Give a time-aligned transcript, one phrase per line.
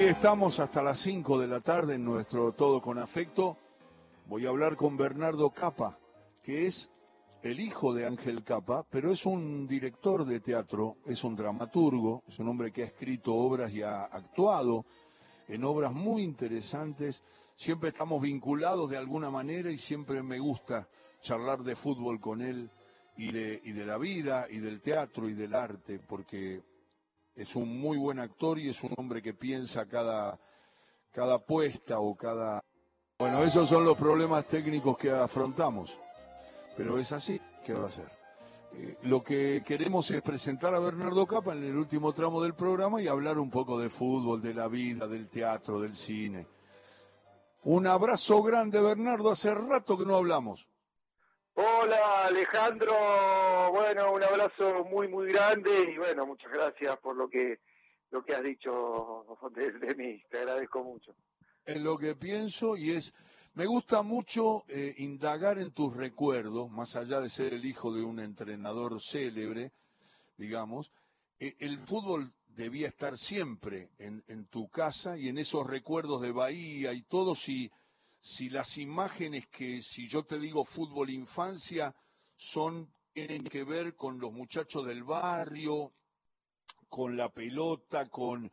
[0.00, 3.58] Estamos hasta las 5 de la tarde en nuestro Todo con Afecto.
[4.28, 5.98] Voy a hablar con Bernardo Capa,
[6.42, 6.90] que es
[7.42, 12.38] el hijo de Ángel Capa, pero es un director de teatro, es un dramaturgo, es
[12.38, 14.86] un hombre que ha escrito obras y ha actuado
[15.48, 17.22] en obras muy interesantes.
[17.54, 20.88] Siempre estamos vinculados de alguna manera y siempre me gusta
[21.20, 22.70] charlar de fútbol con él
[23.18, 26.62] y de, y de la vida y del teatro y del arte, porque
[27.34, 30.38] es un muy buen actor y es un hombre que piensa cada,
[31.12, 32.62] cada puesta o cada...
[33.18, 35.98] Bueno, esos son los problemas técnicos que afrontamos,
[36.76, 38.10] pero es así, ¿qué va a ser?
[38.72, 43.02] Eh, lo que queremos es presentar a Bernardo Capa en el último tramo del programa
[43.02, 46.46] y hablar un poco de fútbol, de la vida, del teatro, del cine.
[47.64, 50.66] Un abrazo grande, Bernardo, hace rato que no hablamos.
[51.54, 52.94] Hola Alejandro,
[53.92, 57.58] bueno, un abrazo muy muy grande y bueno, muchas gracias por lo que
[58.12, 61.14] lo que has dicho de, mí, te agradezco mucho.
[61.64, 63.14] Es lo que pienso y es,
[63.54, 68.02] me gusta mucho eh, indagar en tus recuerdos, más allá de ser el hijo de
[68.02, 69.72] un entrenador célebre,
[70.36, 70.92] digamos,
[71.40, 76.32] eh, el fútbol debía estar siempre en, en, tu casa y en esos recuerdos de
[76.32, 77.70] Bahía y todo, si
[78.20, 81.94] si las imágenes que, si yo te digo fútbol infancia,
[82.36, 85.92] son, tienen que ver con los muchachos del barrio,
[86.88, 88.50] con la pelota, con,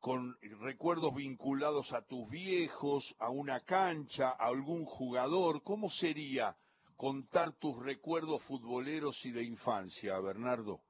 [0.00, 5.62] con recuerdos vinculados a tus viejos, a una cancha, a algún jugador.
[5.62, 6.56] ¿Cómo sería
[6.96, 10.80] contar tus recuerdos futboleros y de infancia, Bernardo?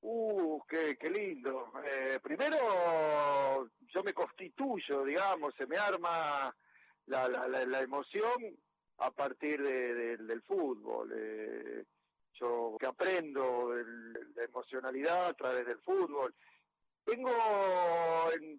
[0.00, 1.72] Uh, qué, qué lindo.
[1.84, 6.54] Eh, primero, yo me constituyo, digamos, se me arma
[7.06, 8.56] la, la, la, emoción
[8.98, 11.12] a partir de, del fútbol.
[11.14, 11.84] Eh,
[12.38, 13.74] yo que aprendo
[14.34, 16.34] la emocionalidad a través del fútbol.
[17.04, 17.30] Tengo,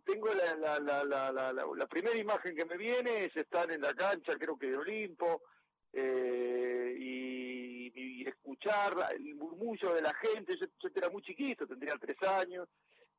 [0.05, 3.93] tengo la, la, la, la, la, primera imagen que me viene es estar en la
[3.93, 5.43] cancha, creo que de Olimpo,
[5.91, 10.57] eh, y, y, escuchar el murmullo de la gente.
[10.57, 12.69] Yo, yo era muy chiquito, tendría tres años,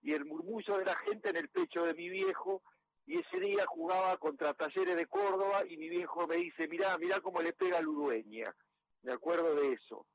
[0.02, 2.62] y el murmullo de la gente en el pecho de mi viejo,
[3.08, 7.20] y ese día jugaba contra Talleres de Córdoba y mi viejo me dice, mirá, mirá
[7.20, 8.54] cómo le pega a Ludueña.
[9.02, 10.06] Me acuerdo de eso,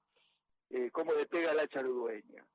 [0.70, 2.46] eh, cómo le pega el hacha a Ludueña.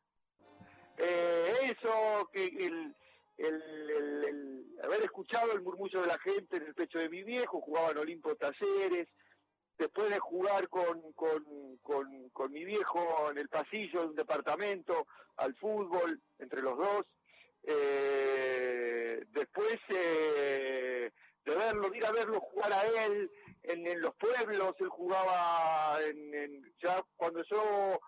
[0.97, 2.95] Eh, eso, que el,
[4.81, 7.99] haber escuchado el murmullo de la gente en el pecho de mi viejo, jugaba en
[7.99, 9.09] Olimpo Talleres,
[9.77, 15.09] después de jugar con, con, con, con mi viejo en el pasillo de un departamento
[15.37, 17.07] al fútbol, entre los dos,
[17.71, 21.13] eh, después eh,
[21.45, 23.31] de verlo, ir a verlo jugar a él
[23.63, 28.01] en, los pueblos, él jugaba en, ya cuando yo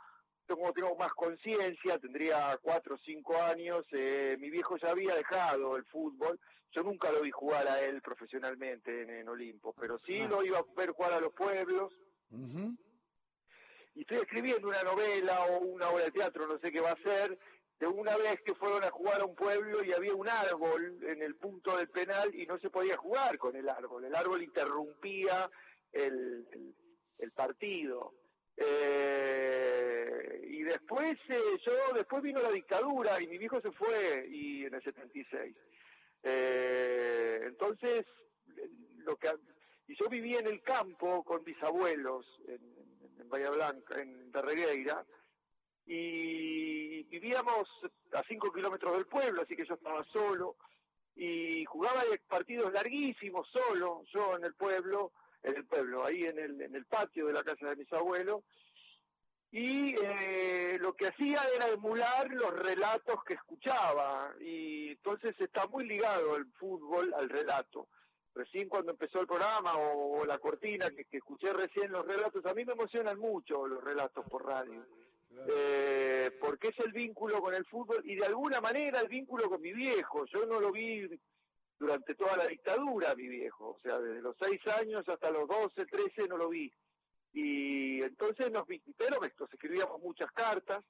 [0.47, 5.76] tengo, tengo más conciencia, tendría cuatro o cinco años, eh, mi viejo ya había dejado
[5.76, 6.41] el fútbol,
[6.72, 10.28] yo nunca lo vi jugar a él profesionalmente en, Olimpo, pero sí ah.
[10.28, 11.93] lo iba a ver jugar a los pueblos.
[13.94, 17.03] Y estoy escribiendo una novela o una obra de teatro, no sé qué va a
[17.03, 17.38] ser,
[17.81, 21.23] de una vez que fueron a jugar a un pueblo y había un árbol en
[21.23, 24.05] el punto del penal y no se podía jugar con el árbol.
[24.05, 25.51] El árbol interrumpía
[25.91, 26.47] el,
[27.17, 28.13] el, partido.
[28.55, 34.67] Eh, y después eh, yo después vino la dictadura y mi viejo se fue y
[34.67, 35.57] en el 76
[36.23, 38.05] eh, entonces
[38.99, 39.31] lo que
[39.89, 42.61] y yo vivía en el campo con mis abuelos en,
[43.19, 45.07] en Bahía Blanca en Darregueira
[45.93, 47.69] y vivíamos
[48.12, 50.55] a cinco kilómetros del pueblo, así que yo estaba solo
[51.17, 55.11] y jugaba partidos larguísimos solo, yo en el pueblo,
[55.43, 58.45] en el pueblo, ahí en el, en el patio de la casa de mis abuelos,
[59.50, 65.89] y eh, lo que hacía era emular los relatos que escuchaba, y entonces está muy
[65.89, 67.89] ligado el fútbol al relato.
[68.33, 72.55] Recién cuando empezó el programa o, la cortina que, que escuché recién los relatos, a
[72.55, 74.87] mí me emocionan mucho los relatos por radio
[75.49, 79.61] eh, porque es el vínculo con el fútbol y de alguna manera el vínculo con
[79.61, 80.25] mi viejo.
[80.27, 81.09] Yo no lo vi
[81.79, 85.87] durante toda la dictadura, mi viejo, o sea, desde los seis años hasta los doce,
[85.87, 86.73] trece no lo vi.
[87.32, 88.67] Y entonces nos
[88.97, 90.85] pero nos escribíamos muchas cartas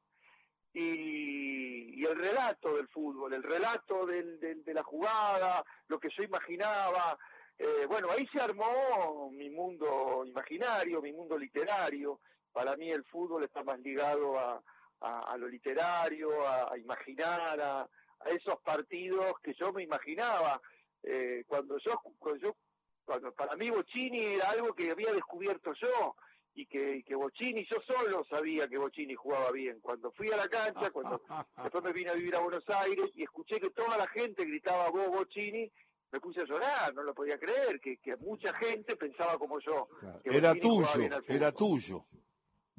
[0.73, 7.19] y, el relato del fútbol, el relato del, de la jugada, lo que yo imaginaba.
[7.59, 12.21] Eh, bueno, ahí se armó mi mundo imaginario, mi mundo literario,
[12.53, 14.63] para mí el fútbol está más ligado a,
[15.01, 17.89] a, lo literario, a, imaginar, a,
[18.27, 20.61] esos partidos que yo me imaginaba.
[21.03, 22.57] Eh, cuando yo, cuando yo,
[23.05, 26.17] cuando para mí Bocini era algo que había descubierto yo,
[26.55, 29.81] y que, y que Bocini, yo solo sabía que Bocini jugaba bien.
[29.81, 31.23] Cuando fui a la cancha, cuando
[31.63, 34.91] después me vine a vivir a Buenos Aires y escuché que toda la gente gritaba
[34.91, 35.71] vos Bocini,
[36.13, 39.89] me puse a llorar, no lo podía creer, que, que mucha gente pensaba como yo.
[40.25, 42.05] que Era jugaba tuyo, era tuyo.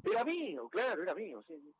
[0.04, 1.74] Era mío, claro, era mío, sí.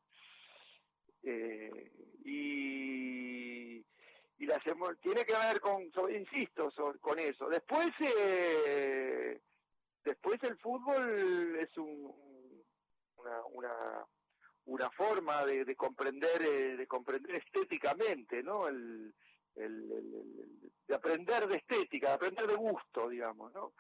[1.24, 1.92] Eh,
[2.24, 4.62] y, y las
[5.00, 6.70] tiene que ver con, insisto,
[7.00, 7.48] con eso.
[7.48, 9.40] Después, eh,
[10.04, 12.64] después el fútbol es un,
[13.16, 13.44] una,
[14.64, 18.68] una, forma de, de comprender, eh, de comprender estéticamente, ¿no?
[18.68, 19.14] El-
[19.54, 23.74] el- el- de aprender de estética, de aprender de gusto, digamos, ¿no?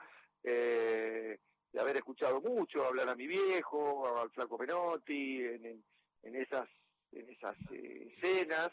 [0.44, 1.38] Eh,
[1.72, 5.84] de haber escuchado mucho hablar a mi viejo, al flaco Menotti, en,
[6.22, 6.68] en, esas
[7.12, 8.70] en esas eh, escenas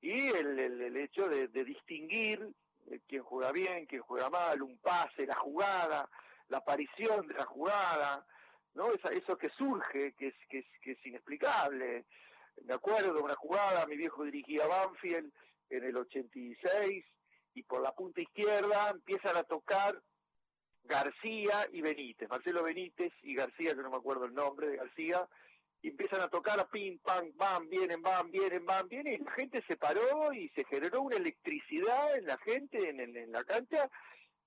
[0.00, 2.48] y el, el, hecho de, distinguir
[2.90, 6.08] eh, quién juega bien, quién juega mal, un pase, la jugada,
[6.48, 8.24] la aparición de la jugada,
[8.74, 12.04] no Esa- eso que surge, que es, que es, que es inexplicable.
[12.64, 15.32] Me acuerdo de una jugada, mi viejo dirigía Banfield
[15.70, 17.04] en el 86
[17.54, 20.00] y por la punta izquierda empiezan a tocar
[20.86, 25.28] García y Benítez, Marcelo Benítez y García, que no me acuerdo el nombre de García,
[25.82, 29.32] y empiezan a tocar a pim, pam, van, vienen, van, vienen, van, vienen, y la
[29.32, 33.44] gente se paró y se generó una electricidad en la gente, en, en- en la
[33.44, 33.88] cancha,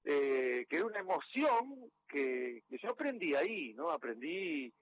[0.04, 3.92] eh, que era una emoción que, que yo aprendí ahí, ¿no?
[3.92, 4.74] Aprendí,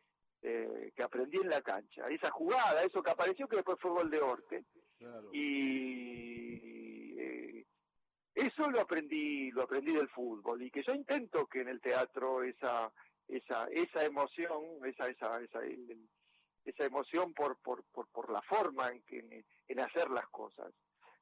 [0.42, 2.07] eh, que aprendí en la cancha.
[2.09, 4.63] Esa jugada, eso que apareció, que después fue gol de Orte,
[5.00, 5.30] Claro.
[5.33, 6.77] y
[8.38, 12.44] eso lo aprendí lo aprendí del fútbol y que yo intento que en el teatro
[12.44, 12.92] esa
[13.28, 15.60] esa esa emoción esa esa esa
[16.66, 20.72] esa emoción por por por, por la forma en que en hacer las cosas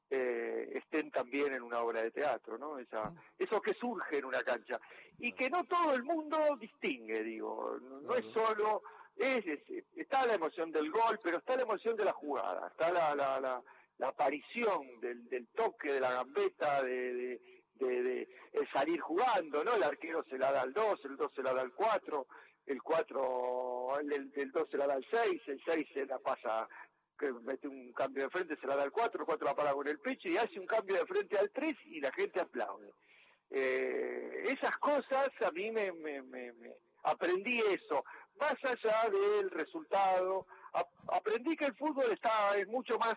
[0.10, 4.44] eh, estén también en una obra de teatro no esa eso que surge en una
[4.44, 4.80] cancha.
[5.18, 8.84] Y que no todo el mundo distingue digo no, no es solo
[9.16, 12.92] es, es- está la emoción del gol pero está la emoción de la jugada está
[12.92, 13.64] la la, la
[13.98, 17.40] la aparición del, del toque, de la gambeta, de, de,
[17.80, 19.74] de- de salir jugando, ¿no?
[19.76, 22.28] El arquero se la da al 2, el 2 se la da al 4,
[22.68, 26.20] el 4, el, el, el 2 se la da al 6, el 6 se la
[26.20, 26.68] pasa,
[27.18, 29.74] que mete un cambio de frente, se la da al 4, el 4 la para
[29.74, 32.92] con el pecho y hace un cambio de frente al 3 y la gente aplaude.
[33.50, 38.04] Eh, esas cosas a mí me, me, me- me- aprendí eso,
[38.40, 43.16] más allá del resultado, ap- aprendí que el fútbol está es mucho más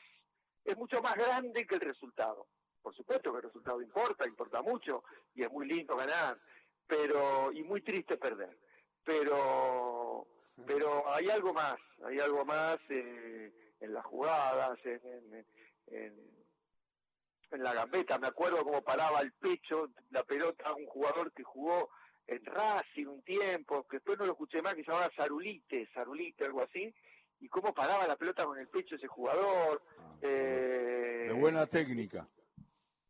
[0.64, 2.46] es mucho más grande que el resultado.
[2.82, 6.38] Por supuesto que el resultado importa, importa mucho y es muy lindo ganar,
[6.86, 8.58] pero y muy triste perder.
[9.04, 10.26] Pero
[10.66, 15.46] pero hay algo más, hay algo más eh, en las jugadas, en,
[15.86, 18.18] en, la gambeta.
[18.18, 21.90] Me acuerdo cómo paraba el pecho la pelota un jugador que jugó
[22.26, 26.44] en Racing un tiempo, que después no lo escuché más, que se llamaba Zarulite, Zarulite,
[26.44, 26.94] algo así,
[27.40, 29.82] y cómo paraba la pelota con el pecho ese jugador.
[30.20, 32.28] Eh, De buena técnica.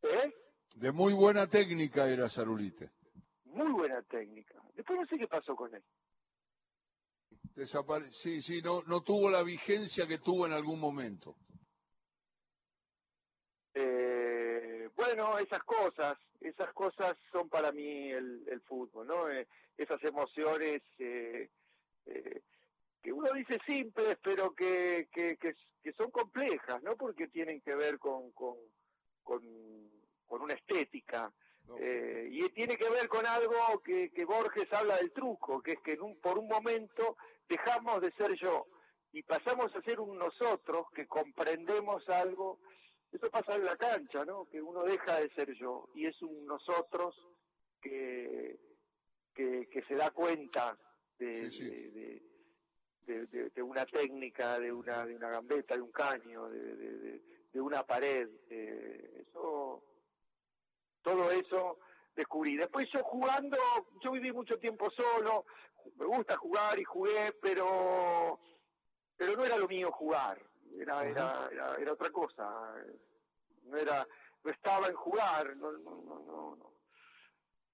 [0.02, 0.34] ¿eh?
[0.74, 2.90] De muy buena técnica era Sarulite.
[3.44, 4.62] Muy buena técnica.
[4.74, 5.82] Después no sé qué pasó con él.
[7.56, 11.36] Desapare- sí, sí, no, no tuvo la vigencia que tuvo en algún momento.
[13.74, 19.28] Eh, bueno, esas cosas, esas cosas son para mí el, el fútbol, ¿no?
[19.30, 19.46] Eh,
[19.76, 21.50] esas emociones eh,
[22.06, 22.42] eh,
[23.02, 26.96] que uno dice simples, pero que, que, que, que son complejas, ¿no?
[26.96, 28.56] Porque tienen que ver con, con,
[29.22, 29.42] con,
[30.26, 31.32] con una estética.
[31.78, 35.80] Eh, y tiene que ver con algo que, que Borges habla del truco, que es
[35.80, 37.16] que en un, por un momento
[37.48, 38.66] dejamos de ser yo
[39.12, 42.58] y pasamos a ser un nosotros que comprendemos algo.
[43.12, 44.46] Eso pasa en la cancha, ¿no?
[44.46, 47.14] Que uno deja de ser yo y es un nosotros
[47.80, 48.58] que,
[49.34, 50.78] que, que se da cuenta
[51.18, 51.64] de, Sí, sí.
[51.64, 52.22] de- de-
[53.08, 57.60] de- de- de una técnica, de una, de una gambeta, de un caño, de, de-
[57.60, 58.28] una pared.
[58.50, 59.82] eh, eso,
[61.02, 61.78] todo eso
[62.14, 62.56] descubrí.
[62.56, 63.56] Después yo jugando,
[64.00, 65.44] yo viví mucho tiempo solo,
[65.96, 68.38] me gusta jugar y jugué, pero
[69.16, 70.40] pero no era lo mío jugar,
[70.78, 72.74] era era, era, era otra cosa,
[73.64, 74.06] no era
[74.44, 76.74] no estaba en jugar, no, no, no, no, no.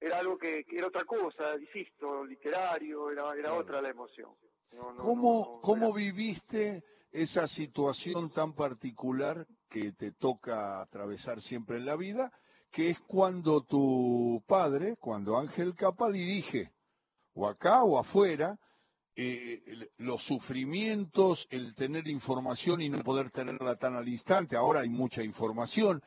[0.01, 4.35] era algo que, que era otra cosa, insisto, literario, era, era otra la emoción.
[4.75, 11.77] No, no, ¿Cómo, no, cómo viviste esa situación tan particular que te toca atravesar siempre
[11.79, 12.33] en la vida,
[12.73, 16.73] que es cuando tu padre, cuando Ángel Capa dirige,
[17.35, 18.59] o acá o afuera,
[19.15, 24.89] eh, los sufrimientos, el tener información y no poder tenerla tan al instante, ahora hay
[24.89, 26.03] mucha información,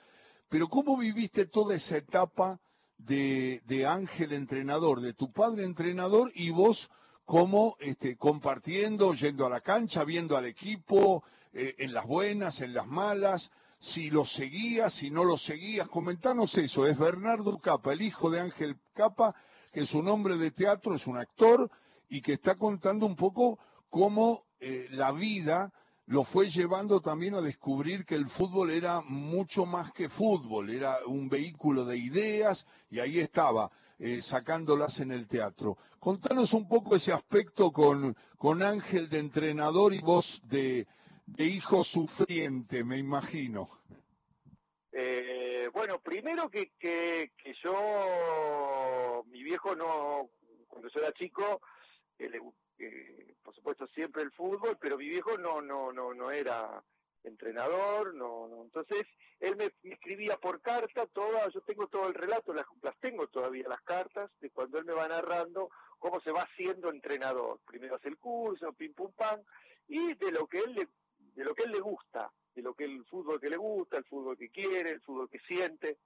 [0.49, 2.59] pero ¿cómo viviste toda esa etapa
[2.97, 6.89] de, de Ángel entrenador, de tu padre entrenador y vos
[7.27, 12.73] como este, compartiendo, yendo a la cancha, viendo al equipo, eh, en las buenas, en
[12.73, 15.89] las malas, si lo seguías, si no lo seguías.
[15.89, 19.35] Comentanos eso, es Bernardo Capa, el hijo de Ángel Capa,
[19.73, 21.69] que es un hombre de teatro, es un actor
[22.07, 25.73] y que está contando un poco cómo eh, la vida
[26.05, 30.99] lo fue llevando también a descubrir que el fútbol era mucho más que fútbol, era
[31.05, 33.69] un vehículo de ideas y ahí estaba,
[33.99, 35.77] eh, sacándolas en el teatro.
[35.99, 40.87] Contanos un poco ese aspecto con, con Ángel de entrenador y vos de,
[41.25, 43.69] de hijo sufriente, me imagino.
[44.91, 50.29] Eh, bueno, primero que, que, que, yo, mi viejo no,
[50.67, 51.61] cuando yo era chico,
[52.17, 52.31] eh,
[52.79, 56.83] eh, por supuesto siempre el fútbol, pero mi viejo no, no, no, no era
[57.27, 58.63] entrenador, no, no.
[58.63, 59.05] Entonces,
[59.39, 63.67] él me, escribía por carta toda, yo tengo todo el relato, las, las, tengo todavía
[63.67, 65.69] las cartas, de cuando él me va narrando
[65.99, 67.59] cómo se va haciendo entrenador.
[67.65, 69.41] Primero hace el curso, pim pum pam,
[69.87, 70.87] y de lo que él le
[71.37, 74.05] de lo que él le gusta, de lo que el fútbol que le gusta, el
[74.05, 75.99] fútbol que quiere, el fútbol que siente.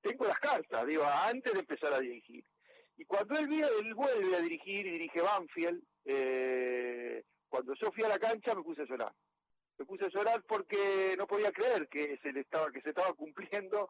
[0.00, 2.44] Tengo las cartas, digo, antes de empezar a dirigir.
[2.96, 8.08] Y cuando él, él vuelve a dirigir y dirige Banfield, eh, cuando yo fui a
[8.08, 9.12] la cancha me puse a llorar.
[9.78, 13.12] Me puse a llorar porque no podía creer que se le estaba que se estaba
[13.14, 13.88] cumpliendo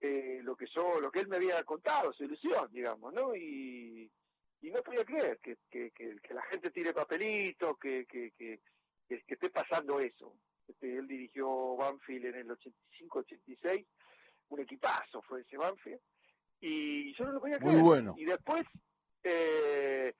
[0.00, 3.34] eh, lo que yo lo que él me había contado, su ilusión, digamos, ¿no?
[3.34, 4.10] Y,
[4.62, 8.60] y no podía creer que, que, que, que la gente tire papelitos, que, que,
[9.08, 10.36] esté pasando eso.
[10.66, 13.86] Este, él dirigió Banfield en el 85-86,
[14.48, 16.00] un equipazo fue ese Banfield,
[16.60, 17.74] y yo no lo podía creer.
[17.74, 18.14] Muy bueno.
[18.16, 18.62] Y después,
[19.24, 20.14] eh,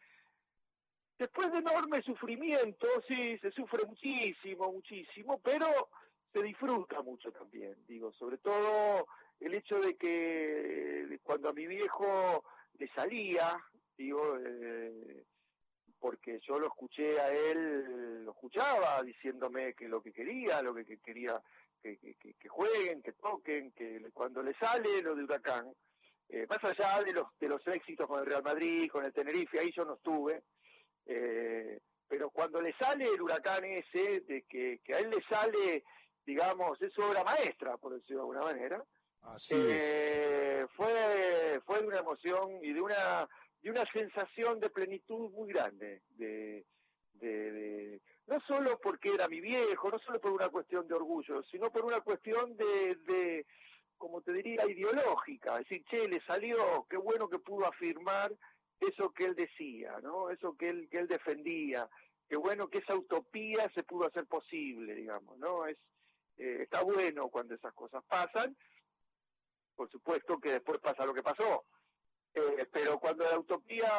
[1.23, 5.69] después de enorme sufrimiento, sí, se sufre muchísimo, muchísimo, pero
[6.33, 9.07] se disfruta mucho también, digo, sobre todo
[9.39, 12.43] el hecho de que cuando a mi viejo
[12.77, 13.57] le salía,
[13.97, 15.25] digo, eh,
[16.01, 20.99] porque yo lo escuché a él, lo escuchaba diciéndome que lo que quería, lo que,
[20.99, 21.41] quería
[21.81, 25.73] que, jueguen, que toquen, que cuando le sale lo de Huracán,
[26.29, 29.61] eh, más allá de los, de los éxitos con el Real Madrid, con el Tenerife,
[29.61, 30.43] ahí yo no estuve,
[31.07, 35.85] eh, pero cuando le sale el Huracán ese, de que, que a él le sale,
[36.27, 38.85] digamos, es obra maestra, por decirlo de alguna manera,
[39.51, 43.29] eh, fue, fue de una emoción y de una
[43.63, 46.67] de una sensación de plenitud muy grande, de,
[47.15, 51.71] de, no solo porque era mi viejo, no solo por una cuestión de orgullo, sino
[51.71, 53.47] por una cuestión de, de
[53.97, 58.33] como te diría, ideológica, es decir, che, le salió, qué bueno que pudo afirmar
[58.83, 60.31] eso que él decía, ¿no?
[60.31, 61.89] Eso que él, que él defendía,
[62.29, 65.67] qué bueno que esa utopía se pudo hacer posible, digamos, ¿no?
[65.67, 65.77] Es,
[66.39, 68.57] eh, está bueno cuando esas cosas pasan,
[69.75, 71.65] por supuesto que después pasa lo que pasó,
[72.35, 73.91] eh, pero cuando la utopía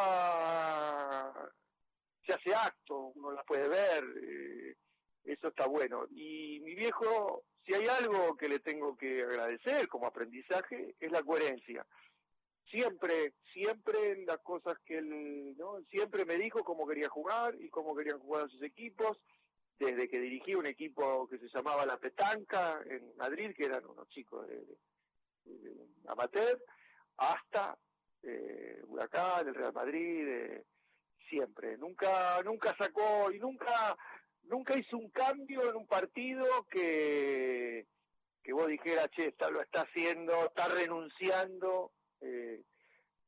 [2.25, 4.75] se hace acto, uno la puede ver, eh,
[5.23, 6.05] eso está bueno.
[6.09, 11.21] Y mi viejo, si hay algo que le tengo que agradecer como aprendizaje, es la
[11.23, 11.85] coherencia.
[12.73, 15.79] Siempre, siempre las cosas que él, ¿no?
[15.91, 19.21] Siempre me dijo cómo quería jugar y cómo querían jugar sus equipos,
[19.77, 24.09] desde que dirigí un equipo que se llamaba La Petanca en Madrid, que eran unos
[24.09, 24.65] chicos de,
[25.45, 26.59] de amateur,
[27.17, 27.77] hasta
[28.23, 30.65] eh, Huracán, el Real Madrid, eh,
[31.29, 31.77] siempre.
[31.77, 33.95] Nunca, nunca sacó y nunca,
[34.45, 37.85] nunca hizo un cambio en un partido que,
[38.41, 41.91] que vos dijeras, che, está, lo está haciendo, está renunciando
[42.23, 42.63] eh,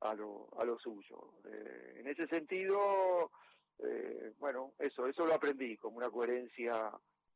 [0.01, 1.33] a, lo, a lo suyo.
[1.45, 3.31] Eh, en ese sentido,
[3.79, 6.91] eh, bueno, eso, eso lo aprendí, como una coherencia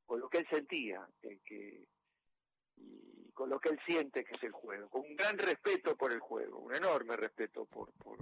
[0.06, 1.86] con lo que él sentía, que,
[2.78, 6.12] y con lo que él siente que es el juego, con un gran respeto por
[6.12, 8.18] el juego, un enorme respeto por por,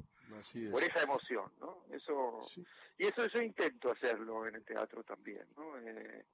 [0.72, 1.86] por esa emoción, ¿no?
[1.91, 2.41] Eso
[2.98, 5.77] y eso yo intento hacerlo en el teatro también, ¿no?
[5.79, 6.25] Eh,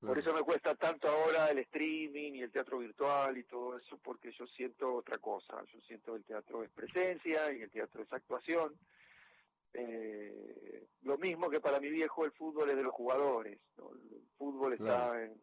[0.00, 3.98] por eso me cuesta tanto ahora el streaming y el teatro virtual y todo eso,
[3.98, 5.60] porque yo siento otra cosa.
[5.72, 8.78] Yo siento el teatro es presencia y el teatro es actuación.
[9.74, 13.58] Eh, lo mismo que para mi viejo el fútbol es de los jugadores.
[13.76, 15.40] El fútbol está en,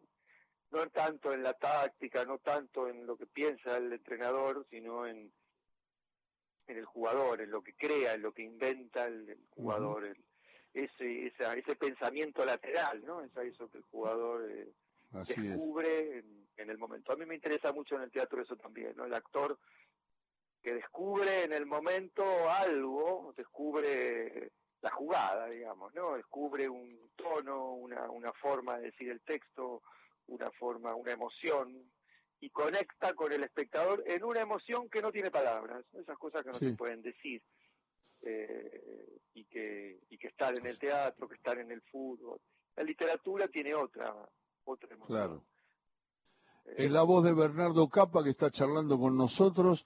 [0.71, 5.31] no tanto en la táctica, no tanto en lo que piensa el entrenador, sino en,
[6.67, 10.15] en el jugador, en lo que crea, en lo que inventa el, jugador,
[10.75, 13.22] ese, ese pensamiento lateral, ¿no?
[13.22, 14.72] Es eso que el jugador eh,
[15.12, 16.24] descubre
[16.58, 17.13] en, el momento.
[17.13, 19.05] A mí me interesa mucho en el teatro eso también, ¿no?
[19.05, 19.58] El actor
[20.62, 24.51] que descubre en el momento algo, descubre
[24.82, 26.15] la jugada, digamos, ¿no?
[26.15, 29.82] Descubre un tono, una, una forma de decir el texto,
[30.27, 31.89] una forma, una emoción,
[32.41, 36.50] y conecta con el espectador en una emoción que no tiene palabras, esas cosas que
[36.50, 37.41] no se pueden decir.
[38.25, 42.39] Eh, y, que, y que estar en el teatro, que estar en el fútbol.
[42.75, 44.13] La literatura tiene otra,
[44.65, 45.17] otra emoción.
[45.17, 45.46] Claro.
[46.65, 49.86] Es la voz de Bernardo Capa que está charlando con nosotros.